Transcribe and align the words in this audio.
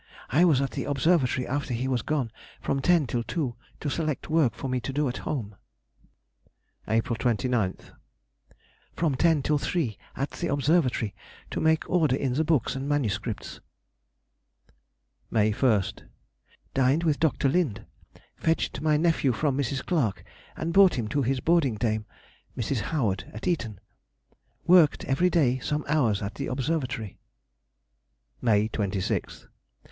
I 0.31 0.45
was 0.45 0.61
at 0.61 0.71
the 0.71 0.85
Observatory 0.85 1.45
after 1.45 1.75
he 1.75 1.87
was 1.87 2.01
gone, 2.01 2.31
from 2.59 2.81
ten 2.81 3.05
till 3.05 3.21
two, 3.21 3.53
to 3.81 3.87
select 3.91 4.31
work 4.31 4.55
for 4.55 4.67
me 4.67 4.79
to 4.79 4.91
do 4.91 5.07
at 5.07 5.17
home. 5.29 5.55
April 6.87 7.15
29th.—From 7.15 9.13
ten 9.13 9.43
till 9.43 9.59
three 9.59 9.99
at 10.15 10.31
the 10.31 10.47
Observatory 10.47 11.13
to 11.51 11.61
make 11.61 11.87
order 11.87 12.15
in 12.15 12.33
the 12.33 12.43
books 12.43 12.75
and 12.75 12.89
MSS. 12.89 13.59
May 15.29 15.51
1st.—Dined 15.51 17.03
with 17.03 17.19
Dr. 17.19 17.47
Lind. 17.47 17.85
Fetched 18.35 18.81
my 18.81 18.97
nephew 18.97 19.31
from 19.31 19.55
Mrs. 19.55 19.85
Clark 19.85 20.23
and 20.55 20.73
brought 20.73 20.95
him 20.97 21.07
to 21.09 21.21
his 21.21 21.41
boarding 21.41 21.75
dame, 21.75 22.07
Mrs. 22.57 22.79
Howard, 22.89 23.29
at 23.35 23.47
Eton. 23.47 23.79
Worked 24.65 25.05
every 25.05 25.29
day 25.29 25.59
some 25.59 25.85
hours 25.87 26.23
at 26.23 26.33
the 26.33 26.47
Observatory. 26.47 27.19
_May 28.41 28.71
26th. 28.71 29.45